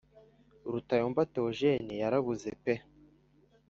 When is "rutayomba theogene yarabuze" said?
0.71-2.49